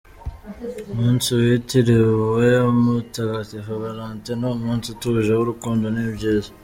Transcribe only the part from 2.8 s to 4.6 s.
mutagatifu Velentin ni